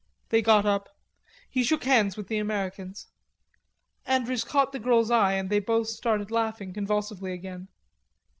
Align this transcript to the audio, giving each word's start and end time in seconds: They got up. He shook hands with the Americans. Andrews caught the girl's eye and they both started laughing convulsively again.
They 0.29 0.41
got 0.41 0.65
up. 0.65 0.97
He 1.47 1.61
shook 1.63 1.83
hands 1.83 2.17
with 2.17 2.27
the 2.27 2.39
Americans. 2.39 3.09
Andrews 4.07 4.43
caught 4.43 4.71
the 4.71 4.79
girl's 4.79 5.11
eye 5.11 5.33
and 5.33 5.51
they 5.51 5.59
both 5.59 5.89
started 5.89 6.31
laughing 6.31 6.73
convulsively 6.73 7.33
again. 7.33 7.67